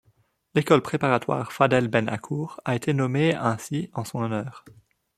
L'école 0.55 0.81
préparatoire 0.81 1.53
Fadhel 1.53 1.87
Ben 1.87 2.09
Achour 2.09 2.59
a 2.65 2.73
été 2.75 2.91
nommée 2.91 3.35
ainsi 3.35 3.91
en 3.93 4.03
son 4.03 4.23
honneur. 4.23 4.65